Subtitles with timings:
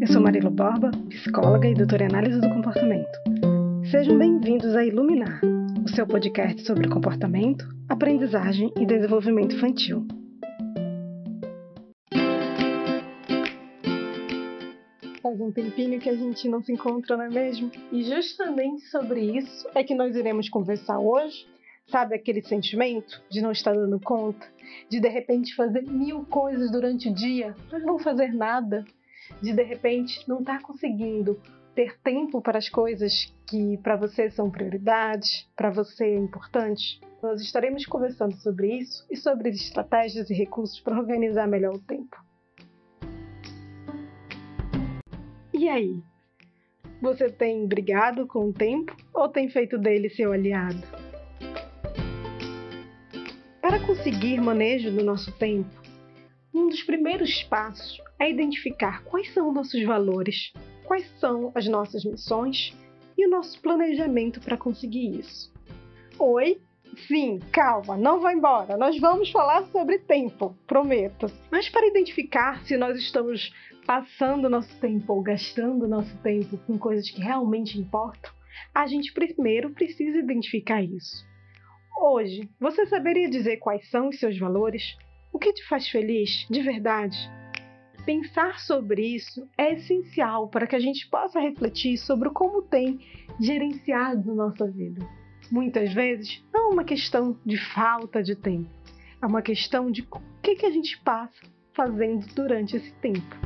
[0.00, 3.10] Eu sou Marilo Borba, psicóloga e doutora em análise do comportamento.
[3.90, 5.42] Sejam bem-vindos a Iluminar,
[5.84, 10.06] o seu podcast sobre comportamento, aprendizagem e desenvolvimento infantil.
[15.22, 17.70] Faz um tempinho que a gente não se encontra, não é mesmo?
[17.92, 21.46] E justamente sobre isso é que nós iremos conversar hoje.
[21.88, 24.46] Sabe aquele sentimento de não estar dando conta?
[24.88, 28.82] De de repente fazer mil coisas durante o dia, mas não fazer nada?
[29.42, 31.40] De de repente não estar conseguindo
[31.74, 37.00] ter tempo para as coisas que para você são prioridades, para você é importante?
[37.22, 42.16] Nós estaremos conversando sobre isso e sobre estratégias e recursos para organizar melhor o tempo.
[45.52, 46.02] E aí?
[47.02, 50.82] Você tem brigado com o tempo ou tem feito dele seu aliado?
[53.60, 55.70] Para conseguir manejo do nosso tempo,
[56.52, 60.52] um dos primeiros passos é identificar quais são nossos valores,
[60.84, 62.76] quais são as nossas missões
[63.16, 65.50] e o nosso planejamento para conseguir isso.
[66.18, 66.60] Oi?
[67.06, 68.76] Sim, calma, não vá embora.
[68.76, 71.26] Nós vamos falar sobre tempo, prometo.
[71.50, 73.54] Mas para identificar se nós estamos
[73.86, 78.30] passando nosso tempo ou gastando nosso tempo com coisas que realmente importam,
[78.74, 81.24] a gente primeiro precisa identificar isso.
[81.98, 84.96] Hoje, você saberia dizer quais são os seus valores?
[85.32, 87.16] O que te faz feliz de verdade?
[88.04, 92.98] Pensar sobre isso é essencial para que a gente possa refletir sobre como tem
[93.38, 95.06] gerenciado nossa vida.
[95.50, 98.70] Muitas vezes não é uma questão de falta de tempo,
[99.20, 101.42] é uma questão de o que, que a gente passa
[101.74, 103.36] fazendo durante esse tempo.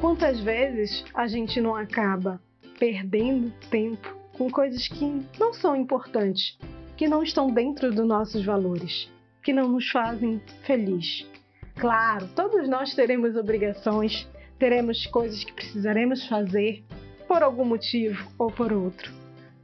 [0.00, 2.40] Quantas vezes a gente não acaba
[2.78, 5.04] perdendo tempo com coisas que
[5.38, 6.56] não são importantes,
[6.96, 9.10] que não estão dentro dos nossos valores,
[9.42, 11.26] que não nos fazem feliz?
[11.78, 16.84] Claro, todos nós teremos obrigações, teremos coisas que precisaremos fazer
[17.28, 19.12] por algum motivo ou por outro.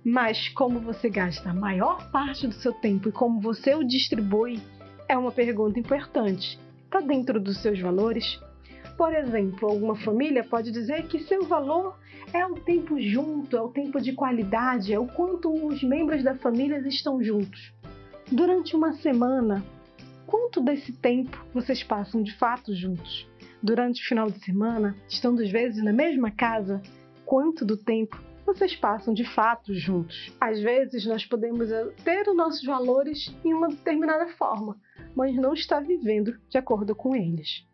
[0.04, 4.60] Mas como você gasta a maior parte do seu tempo e como você o distribui
[5.08, 6.56] é uma pergunta importante.
[6.84, 8.38] Está dentro dos seus valores?
[8.96, 11.98] Por exemplo, alguma família pode dizer que seu valor
[12.32, 16.36] é o tempo junto, é o tempo de qualidade, é o quanto os membros da
[16.36, 17.72] família estão juntos.
[18.30, 19.64] Durante uma semana,
[20.26, 23.28] quanto desse tempo vocês passam de fato juntos?
[23.62, 26.82] Durante o final de semana, estando às vezes na mesma casa,
[27.24, 30.32] quanto do tempo vocês passam de fato juntos?
[30.40, 31.68] Às vezes nós podemos
[32.04, 34.78] ter os nossos valores em uma determinada forma,
[35.14, 37.66] mas não estar vivendo de acordo com eles.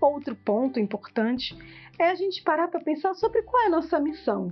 [0.00, 1.56] Outro ponto importante
[1.98, 4.50] é a gente parar para pensar sobre qual é a nossa missão.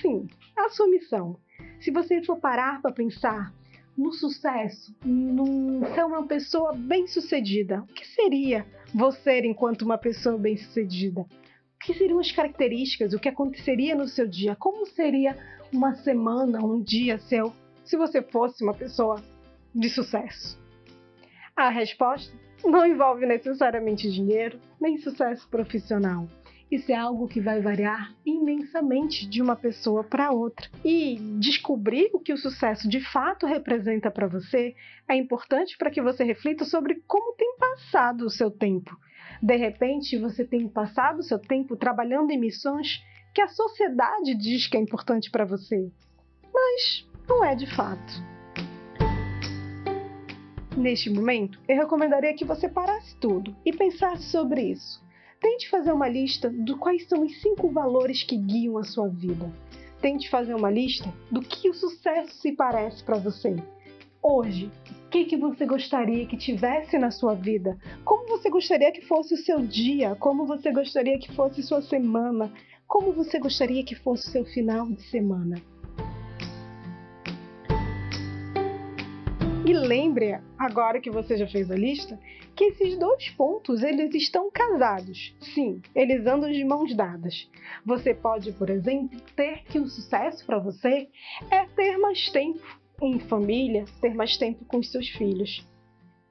[0.00, 1.38] Sim, a sua missão.
[1.80, 3.52] Se você for parar para pensar
[3.96, 11.22] no sucesso, num ser uma pessoa bem-sucedida, o que seria você enquanto uma pessoa bem-sucedida?
[11.22, 13.12] O que seriam as características?
[13.12, 14.54] O que aconteceria no seu dia?
[14.56, 15.36] Como seria
[15.72, 17.52] uma semana, um dia seu,
[17.84, 19.22] se você fosse uma pessoa
[19.74, 20.58] de sucesso?
[21.54, 26.26] A resposta não envolve necessariamente dinheiro nem sucesso profissional.
[26.70, 30.68] Isso é algo que vai variar imensamente de uma pessoa para outra.
[30.84, 34.74] E descobrir o que o sucesso de fato representa para você
[35.08, 38.96] é importante para que você reflita sobre como tem passado o seu tempo.
[39.40, 43.00] De repente, você tem passado o seu tempo trabalhando em missões
[43.32, 45.92] que a sociedade diz que é importante para você,
[46.52, 48.24] mas não é de fato.
[50.76, 55.05] Neste momento, eu recomendaria que você parasse tudo e pensasse sobre isso.
[55.40, 59.52] Tente fazer uma lista de quais são os cinco valores que guiam a sua vida.
[60.00, 63.56] Tente fazer uma lista do que o sucesso se parece para você.
[64.22, 64.70] Hoje,
[65.06, 67.78] o que, que você gostaria que tivesse na sua vida?
[68.04, 70.16] Como você gostaria que fosse o seu dia?
[70.16, 72.52] Como você gostaria que fosse sua semana?
[72.86, 75.62] Como você gostaria que fosse o seu final de semana?
[79.66, 82.16] E lembre, agora que você já fez a lista,
[82.54, 85.34] que esses dois pontos eles estão casados.
[85.40, 87.50] Sim, eles andam de mãos dadas.
[87.84, 91.08] Você pode, por exemplo, ter que o sucesso para você
[91.50, 92.64] é ter mais tempo
[93.02, 95.66] em família, ter mais tempo com os seus filhos.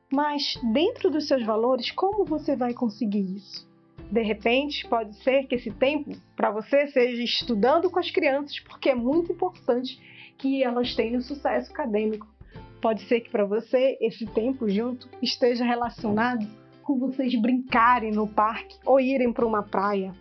[0.09, 3.69] Mas dentro dos seus valores, como você vai conseguir isso?
[4.09, 8.91] De repente, pode ser que esse tempo para você seja estudando com as crianças, porque
[8.91, 9.99] é muito importante
[10.37, 12.33] que elas tenham sucesso acadêmico
[12.81, 16.45] Pode ser que para você esse tempo junto esteja relacionado
[16.83, 20.13] com vocês brincarem no parque ou irem para uma praia.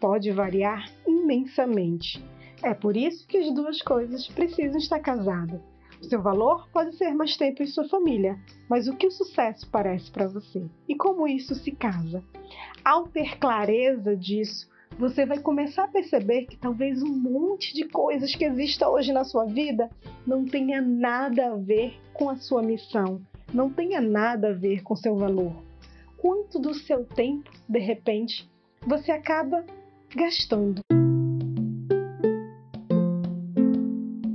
[0.00, 2.24] Pode variar imensamente.
[2.62, 5.60] É por isso que as duas coisas precisam estar casadas.
[6.00, 8.38] Seu valor pode ser mais tempo em sua família,
[8.68, 10.64] mas o que o sucesso parece para você?
[10.88, 12.22] E como isso se casa?
[12.84, 14.68] Ao ter clareza disso,
[14.98, 19.24] você vai começar a perceber que talvez um monte de coisas que exista hoje na
[19.24, 19.90] sua vida
[20.26, 23.20] não tenha nada a ver com a sua missão,
[23.52, 25.52] não tenha nada a ver com seu valor.
[26.16, 28.48] Quanto do seu tempo, de repente,
[28.86, 29.64] você acaba
[30.14, 30.80] gastando?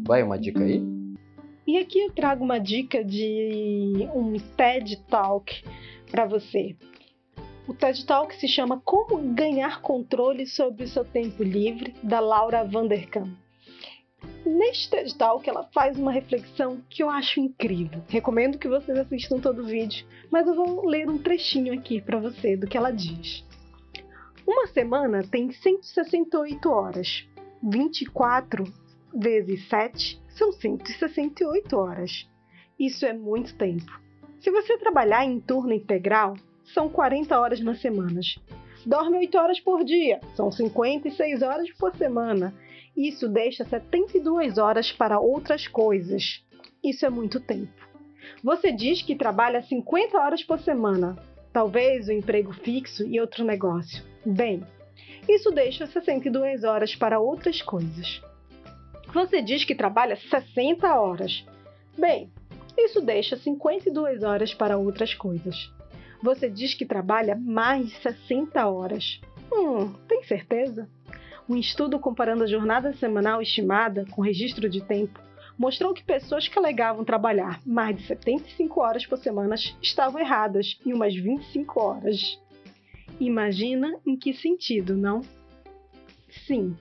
[0.06, 0.82] Vai uma dica aí?
[1.66, 5.64] E aqui eu trago uma dica de um TED Talk
[6.10, 6.76] para você.
[7.68, 12.64] O TED Talk se chama Como Ganhar Controle sobre o Seu Tempo Livre, da Laura
[12.64, 13.38] Vanderkam.
[14.44, 18.02] Neste TED Talk, ela faz uma reflexão que eu acho incrível.
[18.08, 22.20] Recomendo que vocês assistam todo o vídeo, mas eu vou ler um trechinho aqui para
[22.20, 23.46] você do que ela diz.
[24.46, 27.28] Uma semana tem 168 horas.
[27.62, 28.64] 24
[29.14, 32.28] vezes 7 são 168 horas.
[32.80, 34.02] Isso é muito tempo.
[34.40, 36.34] Se você trabalhar em turno integral,
[36.74, 38.36] são 40 horas nas semanas.
[38.86, 42.54] Dorme 8 horas por dia, são 56 horas por semana.
[42.96, 46.44] Isso deixa 72 horas para outras coisas.
[46.84, 47.90] Isso é muito tempo.
[48.44, 51.16] Você diz que trabalha 50 horas por semana,
[51.54, 54.04] talvez o um emprego fixo e outro negócio.
[54.26, 54.64] Bem,
[55.30, 58.22] isso deixa 62 horas para outras coisas.
[59.14, 61.46] Você diz que trabalha 60 horas.
[61.98, 62.32] Bem,
[62.78, 65.72] isso deixa 52 horas para outras coisas.
[66.22, 69.20] Você diz que trabalha mais 60 horas.
[69.52, 70.88] Hum, tem certeza?
[71.50, 75.20] Um estudo comparando a jornada semanal estimada com registro de tempo
[75.58, 80.94] mostrou que pessoas que alegavam trabalhar mais de 75 horas por semana estavam erradas em
[80.94, 82.40] umas 25 horas.
[83.20, 85.22] Imagina em que sentido, não?
[86.48, 86.76] Sim,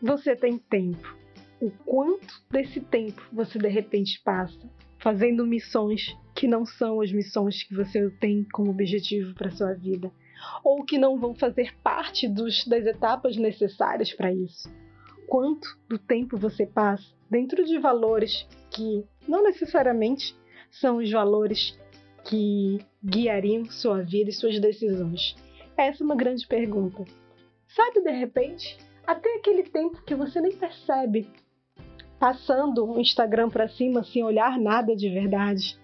[0.00, 1.16] você tem tempo.
[1.60, 4.58] O quanto desse tempo você de repente passa
[5.02, 10.12] fazendo missões que não são as missões que você tem como objetivo para sua vida,
[10.64, 14.72] ou que não vão fazer parte dos, das etapas necessárias para isso.
[15.26, 20.36] Quanto do tempo você passa dentro de valores que não necessariamente
[20.70, 21.78] são os valores
[22.24, 25.34] que guiariam sua vida e suas decisões?
[25.76, 27.04] Essa é uma grande pergunta.
[27.66, 31.28] Sabe, de repente, até aquele tempo que você nem percebe
[32.22, 35.76] passando o Instagram para cima sem olhar nada de verdade.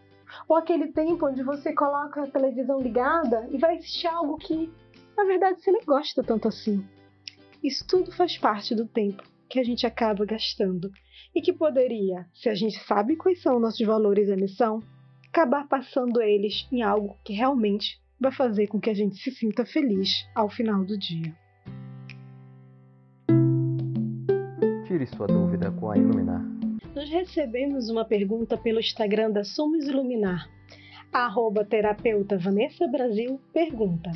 [0.48, 4.72] Ou aquele tempo onde você coloca a televisão ligada e vai assistir algo que,
[5.16, 6.86] na verdade, você nem gosta tanto assim.
[7.60, 10.92] Isso tudo faz parte do tempo que a gente acaba gastando
[11.34, 14.80] e que poderia, se a gente sabe quais são nossos valores e missão,
[15.26, 19.66] acabar passando eles em algo que realmente vai fazer com que a gente se sinta
[19.66, 21.34] feliz ao final do dia.
[24.98, 26.44] Tire sua dúvida com a Iluminar.
[26.92, 30.50] Nós recebemos uma pergunta pelo Instagram da Somos Iluminar.
[31.12, 34.10] A arroba terapeuta Vanessa Brasil pergunta: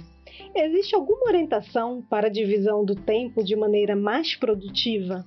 [0.52, 5.25] Existe alguma orientação para a divisão do tempo de maneira mais produtiva?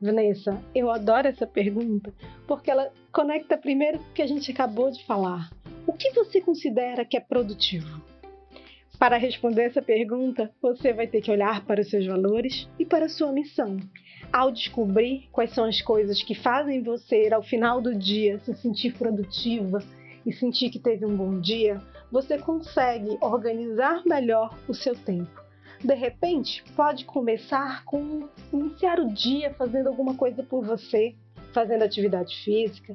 [0.00, 2.14] Vanessa, eu adoro essa pergunta
[2.46, 5.50] porque ela conecta primeiro o que a gente acabou de falar.
[5.88, 8.00] O que você considera que é produtivo?
[8.96, 13.06] Para responder essa pergunta, você vai ter que olhar para os seus valores e para
[13.06, 13.76] a sua missão
[14.34, 18.92] ao descobrir quais são as coisas que fazem você, ao final do dia, se sentir
[18.94, 19.80] produtiva
[20.26, 25.40] e sentir que teve um bom dia, você consegue organizar melhor o seu tempo.
[25.84, 31.14] De repente, pode começar com iniciar o dia fazendo alguma coisa por você,
[31.52, 32.92] fazendo atividade física.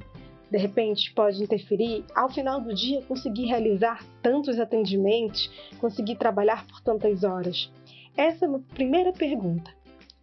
[0.50, 6.82] De repente, pode interferir ao final do dia conseguir realizar tantos atendimentos, conseguir trabalhar por
[6.82, 7.72] tantas horas.
[8.14, 9.79] Essa é a primeira pergunta.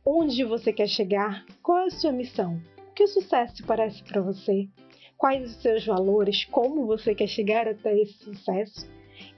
[0.09, 1.45] Onde você quer chegar?
[1.61, 2.61] Qual é a sua missão?
[2.77, 4.69] O que o sucesso parece para você?
[5.17, 6.45] Quais os seus valores?
[6.45, 8.89] Como você quer chegar até esse sucesso?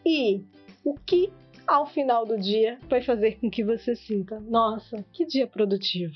[0.05, 0.43] E
[0.85, 1.33] o que
[1.65, 6.13] ao final do dia vai fazer com que você sinta: nossa, que dia produtivo!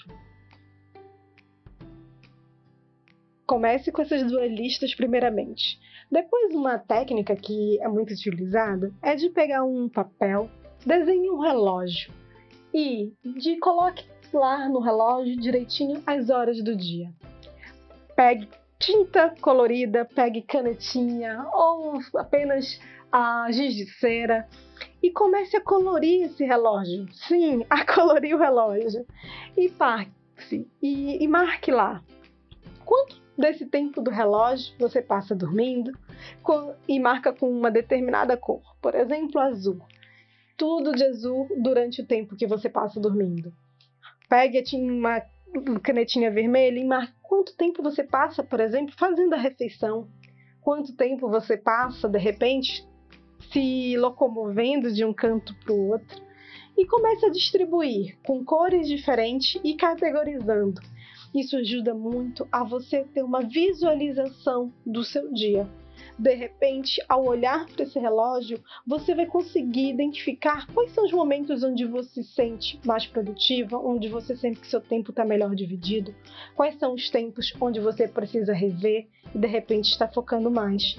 [3.48, 5.80] Comece com essas duas listas primeiramente.
[6.12, 10.48] Depois, uma técnica que é muito utilizada é de pegar um papel,
[10.86, 12.14] desenhe um relógio
[12.72, 17.12] e de coloque lá no relógio direitinho as horas do dia.
[18.16, 18.50] Pegue
[18.80, 22.80] tinta colorida, pegue canetinha ou apenas
[23.12, 24.48] a giz de cera
[25.02, 27.08] e comece a colorir esse relógio.
[27.14, 29.06] Sim, a colorir o relógio.
[29.56, 32.04] E passe e, e marque lá
[32.84, 35.92] quanto desse tempo do relógio você passa dormindo
[36.88, 39.82] e marca com uma determinada cor, por exemplo, azul.
[40.56, 43.52] Tudo de azul durante o tempo que você passa dormindo
[44.30, 45.22] pegue uma,
[45.82, 50.08] canetinha vermelha e marque quanto tempo você passa, por exemplo, fazendo a refeição.
[50.62, 52.88] Quanto tempo você passa, de repente,
[53.52, 56.22] se locomovendo de um canto para o outro.
[56.78, 60.82] E comece a distribuir com cores diferentes e categorizando.
[61.34, 65.68] Isso ajuda muito a você ter uma visualização do seu dia
[66.18, 71.64] de repente, ao olhar para esse relógio, você vai conseguir identificar quais são os momentos
[71.64, 76.14] onde você se sente mais produtiva, onde você sente que seu tempo está melhor dividido,
[76.56, 80.98] quais são os tempos onde você precisa rever e de repente está focando mais.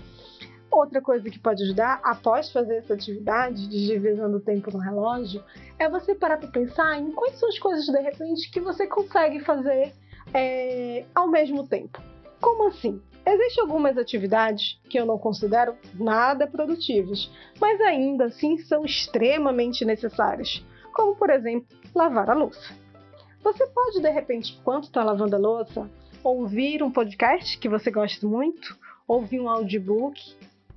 [0.70, 5.44] Outra coisa que pode ajudar, após fazer essa atividade de divisão do tempo no relógio,
[5.78, 9.38] é você parar para pensar em quais são as coisas de repente que você consegue
[9.38, 9.92] fazer
[10.32, 12.02] é, ao mesmo tempo.
[12.40, 13.00] Como assim?
[13.26, 20.62] Existem algumas atividades que eu não considero nada produtivas, mas ainda assim são extremamente necessárias,
[20.92, 22.74] como por exemplo lavar a louça.
[23.42, 25.90] Você pode de repente, enquanto está lavando a louça,
[26.22, 28.76] ouvir um podcast que você gosta muito,
[29.08, 30.20] ouvir um audiobook,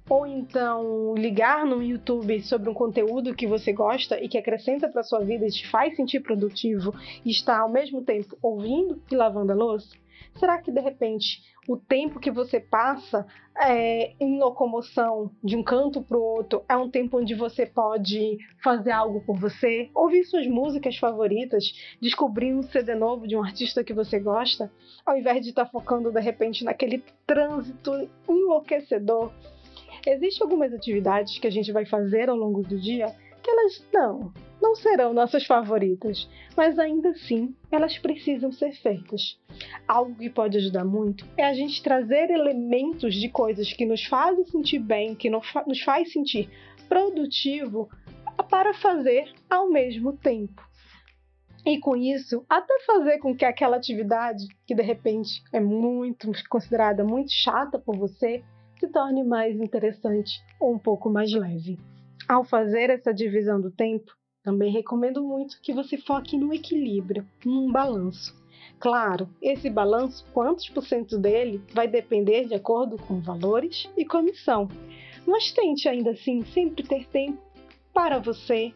[0.09, 5.03] ou então ligar no YouTube sobre um conteúdo que você gosta e que acrescenta para
[5.03, 6.93] sua vida e te faz sentir produtivo
[7.25, 9.95] e está ao mesmo tempo ouvindo e lavando a louça?
[10.35, 13.25] Será que de repente o tempo que você passa
[13.59, 18.37] é, em locomoção de um canto para o outro é um tempo onde você pode
[18.63, 23.83] fazer algo por você, ouvir suas músicas favoritas, descobrir um CD novo de um artista
[23.83, 24.71] que você gosta,
[25.05, 27.91] ao invés de estar tá focando de repente naquele trânsito
[28.29, 29.31] enlouquecedor?
[30.05, 33.13] Existem algumas atividades que a gente vai fazer ao longo do dia
[33.47, 39.39] que elas não, não serão nossas favoritas, mas ainda assim elas precisam ser feitas.
[39.87, 44.43] Algo que pode ajudar muito é a gente trazer elementos de coisas que nos fazem
[44.43, 46.49] sentir bem, que nos faz sentir
[46.89, 47.89] produtivo
[48.49, 50.61] para fazer ao mesmo tempo.
[51.65, 57.01] E com isso, até fazer com que aquela atividade, que de repente é muito considerada
[57.03, 58.43] muito chata por você,
[58.77, 61.79] se torne mais interessante ou um pouco mais leve.
[62.27, 64.11] Ao fazer essa divisão do tempo,
[64.43, 68.35] também recomendo muito que você foque no equilíbrio, num balanço.
[68.79, 74.67] Claro, esse balanço, quantos por cento dele, vai depender de acordo com valores e comissão.
[75.25, 77.41] Mas tente ainda assim sempre ter tempo
[77.93, 78.73] para você,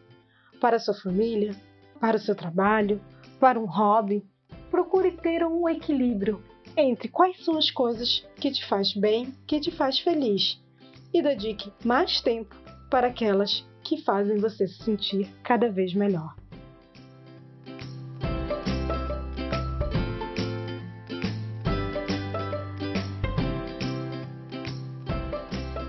[0.58, 1.54] para sua família,
[2.00, 3.02] para o seu trabalho,
[3.38, 4.24] para um hobby.
[4.70, 6.42] Procure ter um equilíbrio
[6.74, 10.58] entre quais são as coisas que te faz bem, que te faz feliz
[11.12, 12.61] e dedique mais tempo
[12.92, 16.36] para aquelas que fazem você se sentir cada vez melhor.